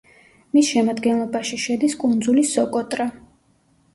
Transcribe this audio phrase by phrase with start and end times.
[0.57, 3.09] მის შემადგენლობაში შედის კუნძული სოკოტრა.